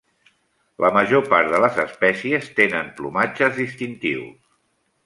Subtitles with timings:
[0.85, 4.39] La major part de les espècies tenen plomatges distintius.